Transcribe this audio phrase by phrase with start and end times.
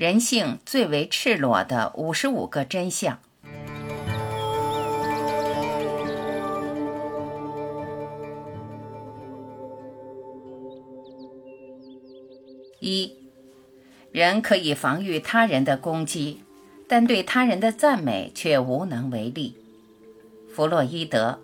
[0.00, 3.20] 人性最为赤裸的五十五个真相。
[12.78, 13.14] 一，
[14.10, 16.40] 人可以防御他人的攻击，
[16.88, 19.54] 但对他人的赞美却无能为力。
[20.48, 21.40] 弗洛伊德。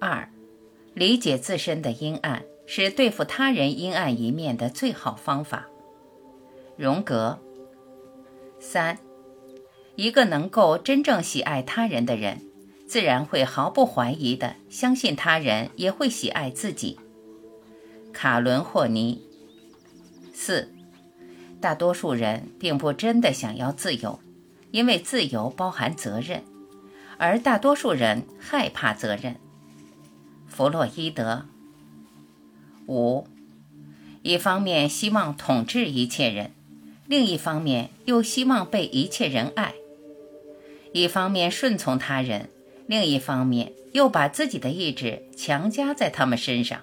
[0.00, 0.28] 二，
[0.92, 5.68] 理解自身的阴暗是对付他人阴暗一面的最好方法。
[6.78, 7.40] 荣格。
[8.60, 8.98] 三，
[9.96, 12.40] 一个能够真正喜爱他人的人，
[12.86, 17.00] 自然会毫不怀疑的相信他人也会喜爱自己。
[18.12, 19.20] 卡伦霍尼。
[20.32, 20.72] 四，
[21.60, 24.20] 大多数人并不真的想要自由，
[24.70, 26.44] 因为自由包含责任，
[27.16, 29.34] 而大多数人害怕责任。
[30.46, 31.46] 弗洛伊德。
[32.86, 33.26] 五，
[34.22, 36.52] 一方面希望统治一切人，
[37.08, 39.72] 另一方面又希望被一切人爱；
[40.92, 42.50] 一方面顺从他人，
[42.86, 46.80] 另一方面又把自己的意志强加在他们身上；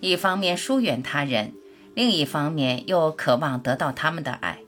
[0.00, 1.54] 一方面疏远他人。
[1.94, 4.58] 另一方面，又渴望得到他们的爱，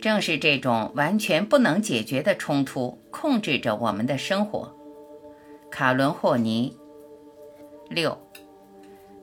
[0.00, 4.76] 正是这种完全不能解决的冲突，控制着我们的生活。
[5.70, 6.76] 卡伦霍尼。
[7.88, 8.18] 六，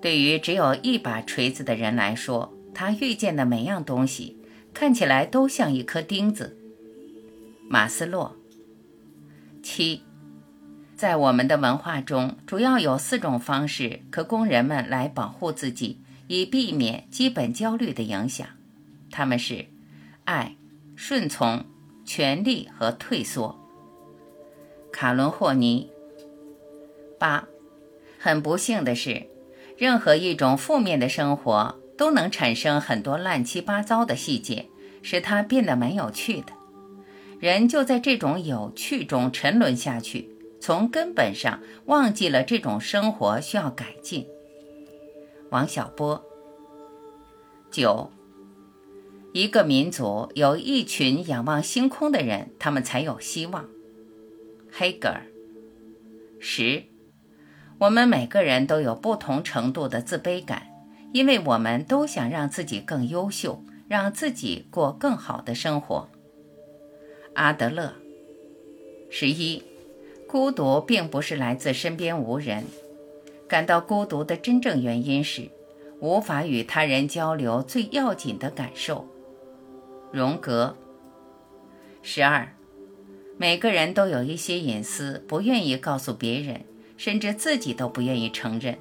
[0.01, 4.38] 对于只有一把锤子的人来说，他遇见的每样东西
[4.73, 6.57] 看起来都像一颗钉子。
[7.67, 8.35] 马斯洛。
[9.61, 10.03] 七，
[10.95, 16.01] 在我们的文化中，主要有四种方式可供人们来保护自己。
[16.31, 18.47] 以避免基本焦虑的影响，
[19.09, 19.65] 他们是
[20.25, 20.55] 爱、
[20.95, 21.65] 顺从、
[22.05, 23.59] 权力和退缩。
[24.91, 25.89] 卡伦霍尼。
[27.17, 27.47] 八，
[28.19, 29.27] 很不幸的是，
[29.75, 34.69] 任何一种负面的生活都能产生很多乱七八糟的细节，
[35.03, 36.53] 使它变得蛮有趣的。
[37.41, 40.29] 人就在这种有趣中沉沦下去，
[40.61, 44.25] 从根本上忘记了这种生活需要改进。
[45.49, 46.23] 王小波。
[47.69, 48.11] 九，
[49.33, 53.65] 一个民族有一群仰望星空的人，他们才有希望。
[54.71, 55.25] 黑格尔。
[56.39, 56.85] 十，
[57.77, 60.68] 我们每个人都有不同程度的自卑感，
[61.11, 66.07] 因为我们都想让自己更优秀，让自己过更好的生活。
[67.33, 67.93] 阿德勒。
[69.09, 69.63] 十一，
[70.27, 72.63] 孤独并不是来自身边无人。
[73.47, 75.49] 感到孤独的真正原因是
[75.99, 79.07] 无法与他人交流最要紧的感受。
[80.11, 80.77] 荣格。
[82.03, 82.53] 十二，
[83.37, 86.61] 每个人都有一些隐私，不愿意告诉别人，
[86.95, 88.77] 甚至自己都不愿意承认。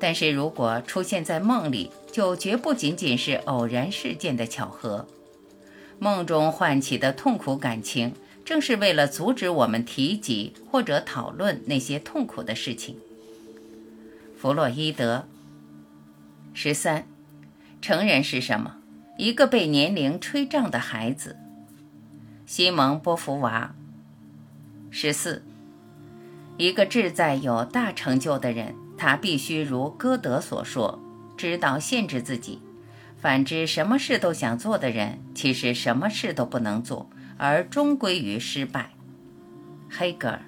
[0.00, 5.06] 但是如果出现在梦里，就绝不仅仅是偶然事件的巧合。
[5.98, 12.96] 梦中唤起的痛苦感情，正是为了阻止我们提及或者讨论那些痛苦的事情。
[14.36, 15.26] 弗洛伊德。
[16.54, 17.06] 十三，
[17.82, 18.78] 成人是什么？
[19.18, 21.36] 一个被年龄吹胀的孩子。
[22.46, 23.74] 西蒙波伏娃。
[24.90, 25.44] 十四，
[26.56, 31.00] 一个志在有大成就的人，他必须如歌德所说，
[31.34, 32.58] 知道限制自己；
[33.18, 37.08] 反之，什么事都想做的人，其实什么事都不能做，
[37.38, 38.90] 而终归于失败。
[39.88, 40.42] 黑格尔。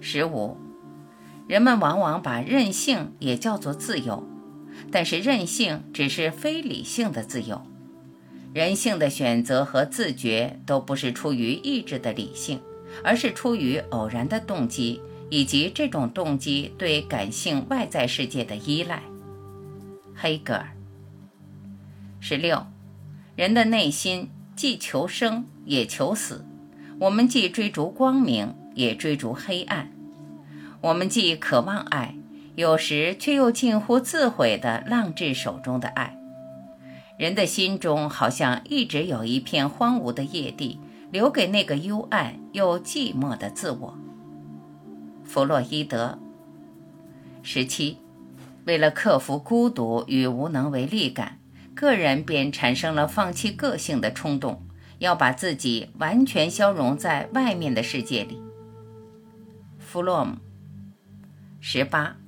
[0.00, 0.56] 十五。
[1.48, 4.24] 人们往往把任性也叫做自由，
[4.92, 7.60] 但是任性只是非理性的自由。
[8.54, 12.60] 人性的选择和自觉都不是出于意志的理性，
[13.02, 15.02] 而是出于偶然的动机，
[15.32, 19.02] 以及这种动机对感性外在世界的依赖。
[20.14, 20.76] 黑格尔。
[22.20, 22.66] 十六，
[23.34, 26.44] 人的内心既求生也求死，
[27.00, 29.90] 我们既追逐光明也追逐黑暗。
[30.82, 32.14] 我们既渴望爱，
[32.54, 36.14] 有时却又近乎自毁地浪掷手中的爱。
[37.16, 40.78] 人的心中好像一直有一片荒芜的夜地，
[41.10, 43.96] 留给那个幽暗又寂寞的自我。
[45.32, 46.18] 弗洛伊德。
[47.42, 47.96] 十七，
[48.66, 51.38] 为了克服孤独与无能为力感，
[51.74, 54.62] 个人便产生了放弃个性的冲动，
[54.98, 58.42] 要把自己完全消融在外面的世界里。
[59.78, 60.36] 弗洛姆。
[61.60, 62.18] 十八，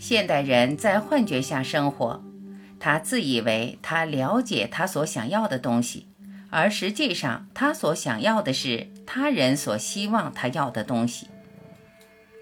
[0.00, 2.24] 现代人在幻觉下生活，
[2.80, 6.08] 他自以为他了解他所想要的东西，
[6.50, 11.28] 而实际上他所想要的是他人所希望他要的东西。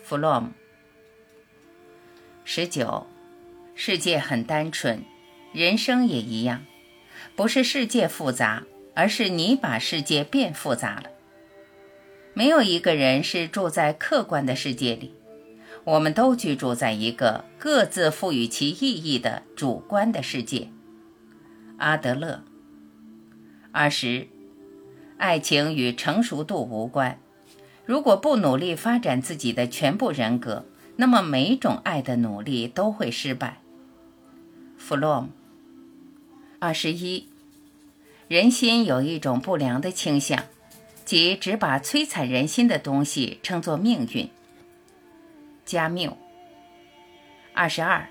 [0.08, 0.52] 弗洛姆。
[2.44, 3.08] 十九，
[3.74, 5.02] 世界很单纯，
[5.52, 6.64] 人生也一样，
[7.34, 8.62] 不是世界复杂，
[8.94, 11.10] 而是你把世界变复杂了。
[12.34, 15.12] 没有一个人是住在客观的世界里，
[15.82, 20.68] 我们都居住在一个各自赋予其意义的主观的世界。
[21.78, 22.44] 阿德勒。
[23.72, 24.28] 二十，
[25.18, 27.18] 爱情与成熟度无关。
[27.86, 30.66] 如果不努力发展自己的全部人格，
[30.96, 33.62] 那么每种爱的努力都会失败。
[34.76, 35.30] 弗洛姆。
[36.58, 37.28] 二十一，
[38.28, 40.44] 人心有一种不良的倾向，
[41.04, 44.28] 即只把摧残人心的东西称作命运。
[45.64, 46.16] 加缪。
[47.54, 48.08] 二十二，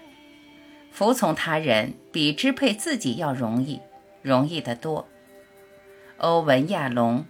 [0.92, 3.82] 服从他人比支配自己要容易，
[4.22, 5.08] 容易得多。
[6.18, 7.26] 欧文·亚龙。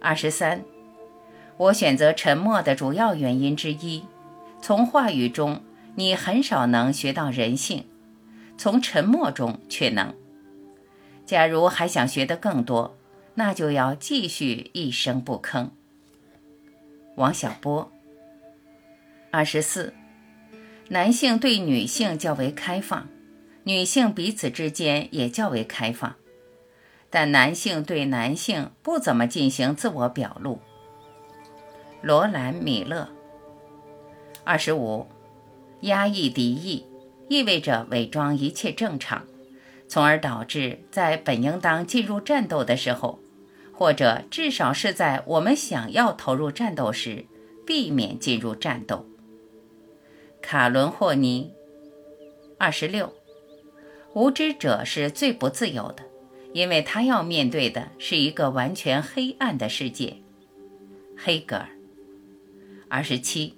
[0.00, 0.62] 二十三，
[1.56, 4.04] 我选择沉默的主要原因之一，
[4.60, 5.62] 从话语中
[5.94, 7.86] 你很少能学到人性。
[8.56, 10.14] 从沉默中却能。
[11.26, 12.96] 假如还想学得更多，
[13.34, 15.70] 那就要继续一声不吭。
[17.16, 17.90] 王小波。
[19.32, 19.92] 二十四，
[20.90, 23.08] 男性对女性较为开放，
[23.64, 26.14] 女性彼此之间也较为开放，
[27.10, 30.60] 但男性对男性不怎么进行自我表露。
[32.04, 33.08] 罗兰·米勒。
[34.44, 35.06] 二十五，
[35.80, 36.84] 压抑敌意。
[37.30, 39.24] 意味着伪装一切正常，
[39.88, 43.18] 从而导致在本应当进入战斗的时候，
[43.72, 47.24] 或者至少是在我们想要投入战斗时，
[47.66, 49.06] 避免进入战斗。
[50.42, 51.54] 卡伦霍尼，
[52.58, 53.14] 二十六，
[54.12, 56.04] 无知者是最不自由的，
[56.52, 60.18] 因为他要面对的是一个完全黑暗的世界。
[61.16, 61.68] 黑格尔，
[62.94, 63.54] 二十七，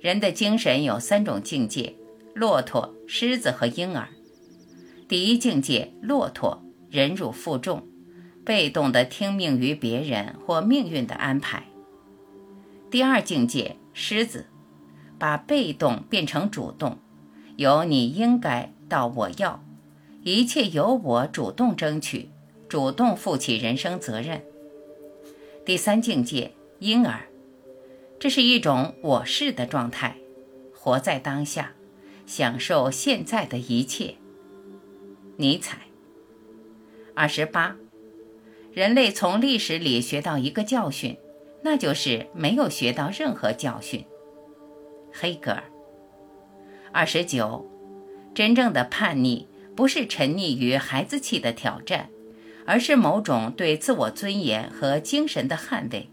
[0.00, 1.94] 人的精神有三种境界。
[2.34, 4.08] 骆驼、狮子和婴儿。
[5.06, 6.60] 第一境界：骆驼，
[6.90, 7.86] 忍辱负重，
[8.44, 11.68] 被动地听命于别人或命运的安排。
[12.90, 14.46] 第二境界：狮子，
[15.20, 16.98] 把被动变成主动，
[17.54, 19.62] 由你应该到我要，
[20.24, 22.30] 一切由我主动争取，
[22.68, 24.42] 主动负起人生责任。
[25.64, 27.28] 第三境界：婴儿，
[28.20, 30.16] 这是一种我是的状态，
[30.74, 31.72] 活在当下。
[32.26, 34.16] 享受现在的一切。
[35.38, 35.78] 尼采。
[37.14, 37.74] 二十八，
[38.70, 41.16] 人类从历史里学到一个教训，
[41.62, 44.04] 那就是没有学到任何教训。
[45.10, 45.64] 黑格尔。
[46.92, 47.66] 二十九，
[48.34, 52.10] 真正的叛逆不是沉溺于孩子气的挑战，
[52.66, 56.10] 而是某种对自我尊严和精神的捍卫。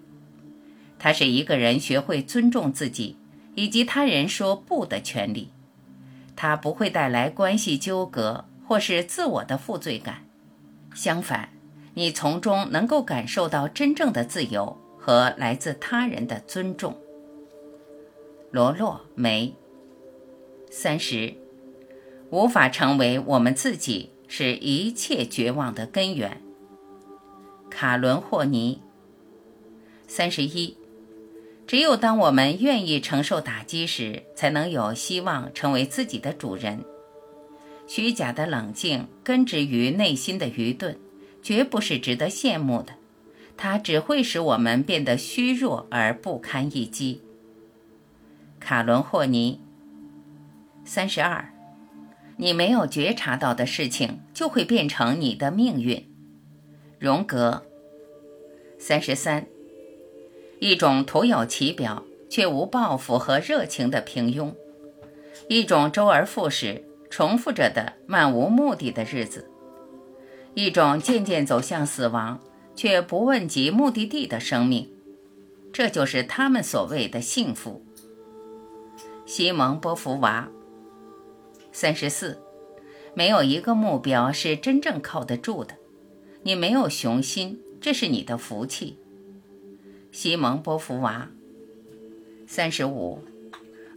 [0.97, 3.17] 它是一个人学会尊重自己
[3.55, 5.49] 以及他人说不的权利。
[6.35, 10.25] 它不会带来关系纠葛或是自我的负罪感，
[10.93, 11.49] 相反，
[11.93, 16.97] 你从中能够感受到真正的自由和来自他人的尊重。
[18.51, 19.53] 罗洛梅。
[20.71, 21.35] 三十，
[22.31, 26.41] 无法成为我们自己是一切绝望的根源。
[27.69, 28.81] 卡伦霍尼。
[30.07, 30.75] 三十一。
[31.67, 36.83] 只有当我们愿意承受打击时，才能有希望成为自己的主人。
[37.87, 40.97] 虚假的冷静根植于内心的愚钝，
[41.41, 42.93] 绝不是值得羡慕的。
[43.57, 47.21] 它只会使我们变得虚弱而不堪一击。
[48.59, 49.61] 卡伦霍尼。
[50.83, 51.51] 三十二，
[52.37, 56.07] 你没有觉察到的事情，就会变成你的命运。
[56.99, 57.65] 荣格。
[58.77, 59.47] 三十三。
[60.59, 64.53] 一种徒有其表却无抱负和热情的平庸，
[65.47, 69.49] 一种周而复始、重复着的漫无目的的日子，
[70.53, 72.39] 一种渐渐走向死亡
[72.75, 74.89] 却不问及目的地的生命，
[75.71, 77.85] 这就是他们所谓的幸福。
[79.25, 80.49] 西蒙波伏娃。
[81.71, 82.41] 三十四，
[83.13, 85.75] 没有一个目标是真正靠得住的。
[86.43, 88.97] 你没有雄心，这是你的福气。
[90.15, 91.27] 西蒙波伏娃。
[92.47, 93.21] 三十五，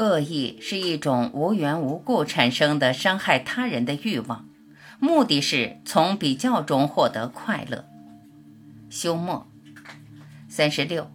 [0.00, 4.48] 恶意是一种无缘无故产生的伤害他人的欲望，
[4.98, 7.84] 目的是从比较中获得快乐。
[8.90, 9.46] 休谟。
[10.48, 11.08] 三十六，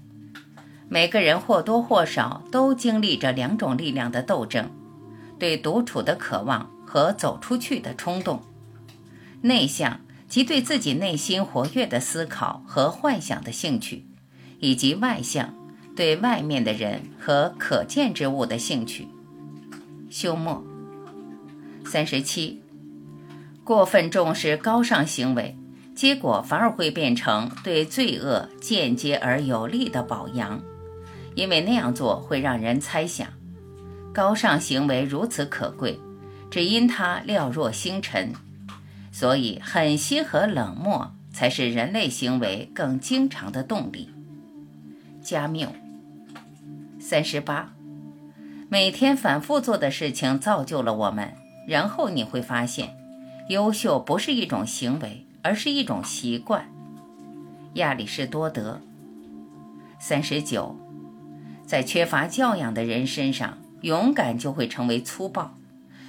[0.88, 4.69] 每个人或多或少都经历着两种力量的斗争：
[5.38, 8.41] 对独处的渴望和走出去的冲动。
[9.41, 14.05] 内向即对自己内心活跃的思考和幻想的兴趣。
[14.63, 15.53] 以及外向，
[15.93, 19.10] 对外面的人和可见之物的兴趣。
[20.10, 20.63] 休谟。
[21.86, 22.62] 三十七，
[23.65, 25.58] 过分重视高尚行为，
[25.93, 30.62] 结果反而会变成对罪恶间接而有力的保扬，
[31.36, 33.27] 因为那样做会让人猜想，
[34.13, 36.00] 高尚行为如此可贵，
[36.50, 38.32] 只因它寥若星辰，
[39.12, 44.08] 所以狠心和冷漠才是人类行为更经常的动力。
[45.24, 45.70] 加缪，
[47.00, 47.74] 三十八，
[48.68, 51.34] 每天反复做的事情造就了我们，
[51.65, 52.98] 然后你会发现。
[53.48, 56.70] 优秀不是一种行为，而是一种习惯。
[57.75, 58.82] 亚里士多德。
[59.98, 60.77] 三十九，
[61.65, 65.58] 在缺乏教养的人身上，勇敢就会成为粗暴，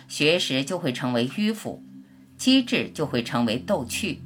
[0.08, 1.84] 学识就会成为迂腐，
[2.36, 4.22] 机智就会成为逗趣，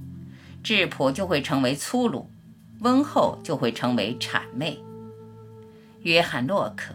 [0.63, 2.31] 质朴就会成为粗鲁，
[2.81, 4.79] 温厚就会成为谄媚。
[6.03, 6.95] 约翰洛克。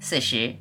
[0.00, 0.56] 四十，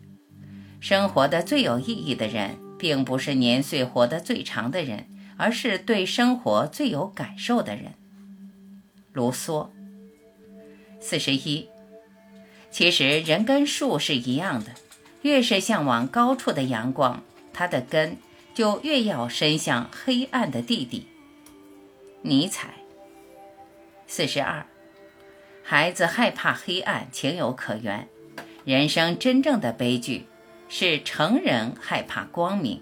[0.80, 2.64] 生活的最有意义的人。
[2.78, 5.08] 并不是年岁活得最长的人，
[5.38, 7.94] 而是对生活最有感受的人。
[9.14, 9.70] 卢梭。
[11.00, 11.70] 四十一。
[12.70, 14.72] 其实人跟树是一样的，
[15.22, 18.18] 越是向往高处的阳光，它的根
[18.54, 21.08] 就越要伸向黑暗的地底。
[22.24, 22.74] 尼采。
[24.08, 24.66] 四十二。
[25.64, 28.08] 孩子害怕黑暗，情有可原。
[28.64, 30.28] 人生真正的悲剧。
[30.68, 32.82] 是成人害怕光明。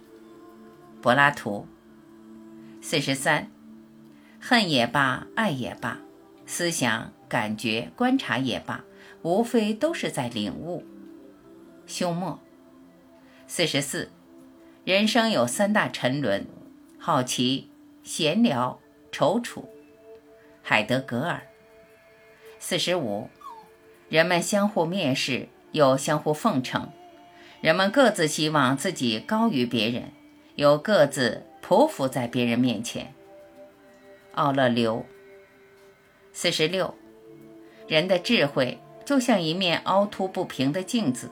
[1.01, 1.67] 柏拉图。
[2.81, 3.51] 四十三，
[4.39, 5.99] 恨也罢，爱也罢，
[6.45, 8.83] 思想、感觉、观察也罢，
[9.21, 10.85] 无非都是在领悟。
[11.85, 12.39] 休谟。
[13.47, 14.09] 四十四，
[14.85, 16.47] 人生有三大沉沦：
[16.97, 17.69] 好奇、
[18.01, 18.79] 闲聊、
[19.11, 19.65] 踌躇。
[20.63, 21.43] 海德格尔。
[22.57, 23.29] 四十五，
[24.07, 26.89] 人们相互蔑视，又相互奉承。
[27.59, 30.13] 人们各自希望自己高于别人，
[30.55, 33.13] 又各自匍匐在别人面前。
[34.35, 35.05] 奥勒留。
[36.31, 36.95] 四十六，
[37.87, 41.29] 人的智慧就像一面凹凸不平的镜子，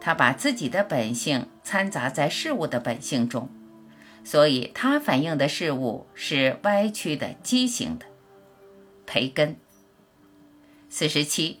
[0.00, 3.48] 他把自己的本性掺杂在事物的本性中，
[4.24, 8.06] 所以他反映的事物是歪曲的、畸形的。
[9.08, 9.56] 培根。
[10.90, 11.60] 四十七，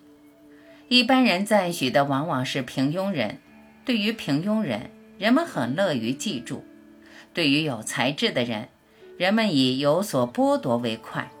[0.88, 3.38] 一般人赞许的往往是平庸人。
[3.86, 6.58] 对于平庸人，人们很乐于记住；
[7.32, 8.68] 对于有才智的人，
[9.16, 11.32] 人们以有所剥夺为快。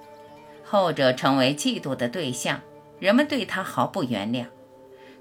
[0.64, 2.62] 后者成为嫉妒的对象，
[2.98, 4.46] 人们对他毫不原谅。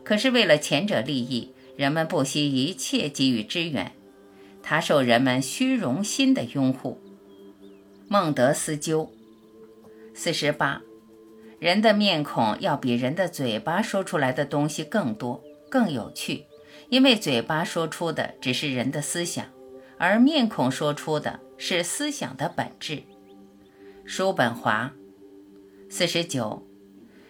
[0.06, 3.92] 可是为了前者利益，人们不惜一切给予支援。
[4.64, 7.02] 他受人们虚荣心的拥护。
[8.08, 9.12] 孟德斯鸠。
[10.20, 10.82] 四十八，
[11.60, 16.46] 人的面孔要比人的嘴巴说出来的东西更多，更有趣。
[16.90, 19.46] 因为嘴巴说出的只是人的思想，
[20.00, 23.04] 而面孔说出的是思想的本质。
[24.06, 24.92] 叔本华，
[25.88, 26.66] 四十九，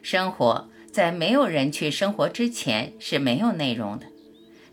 [0.01, 4.05] 生活在没有人去生活之前是没有内容的，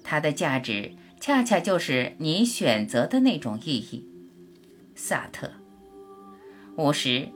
[0.04, 4.08] 它的价值恰恰就是你选择的那种意义。
[4.94, 5.50] 萨特，
[6.76, 7.28] 五十，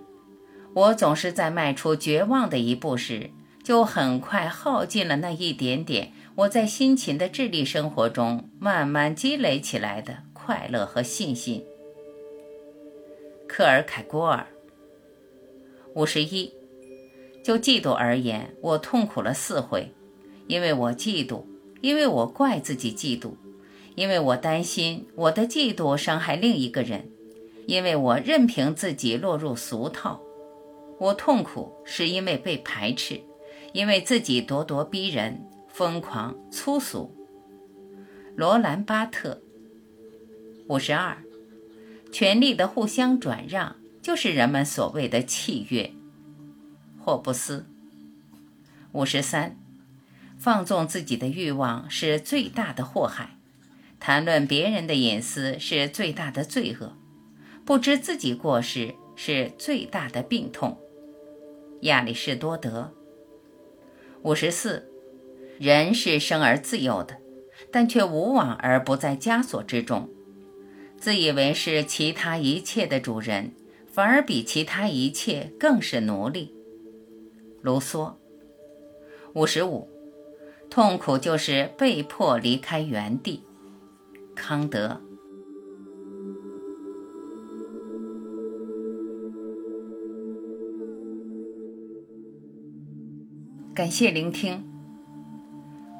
[0.75, 3.31] 我总是在迈出绝望的一步时，
[3.65, 6.13] 就很快耗尽了那一点点。
[6.37, 11.65] 我在辛勤的智力生活中慢慢积累起来的快乐和信心。
[13.49, 14.47] 克尔凯郭尔。
[15.95, 16.53] 五十一，
[17.43, 19.93] 就嫉妒而言，我痛苦了四回，
[20.47, 21.43] 因为我嫉妒，
[21.81, 23.33] 因为我怪自己嫉妒，
[23.97, 27.11] 因为我担心我的嫉妒伤害另一个人，
[27.67, 30.21] 因为我任凭自己落入俗套。
[30.99, 33.21] 我痛苦是因为被排斥，
[33.73, 35.45] 因为自己咄咄逼人。
[35.71, 37.15] 疯狂粗俗。
[38.35, 39.41] 罗兰·巴特。
[40.67, 41.23] 五十二，
[42.11, 45.93] 权力的互相转让就是人们所谓的契约。
[46.99, 47.65] 霍布斯。
[48.91, 49.57] 五十三，
[50.37, 53.39] 放纵自己的欲望是最大的祸害，
[54.01, 56.97] 谈论别人的隐私是最大的罪恶，
[57.65, 60.77] 不知自己过失是最大的病痛。
[61.83, 62.93] 亚里士多德。
[64.23, 64.91] 五十四。
[65.59, 67.17] 人是生而自由的，
[67.73, 70.09] 但却无往而不在枷锁之中，
[70.97, 73.51] 自以为是其他一切的主人，
[73.91, 76.55] 反而比其他一切更是奴隶。
[77.61, 78.15] 卢梭。
[79.35, 79.89] 五十五，
[80.71, 83.43] 痛苦就是被迫离开原地。
[84.37, 85.01] 康德。
[93.79, 94.65] 感谢聆听。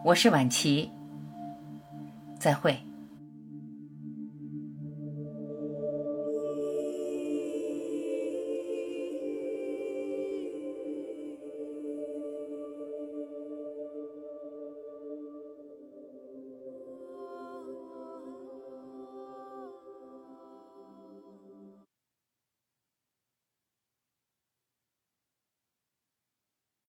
[0.05, 0.91] 我是晚琪，
[2.37, 2.88] 再会。